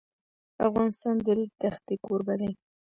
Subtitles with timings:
[0.67, 2.51] افغانستان د د ریګ دښتې کوربه دی.